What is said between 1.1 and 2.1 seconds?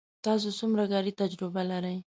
تجربه لرئ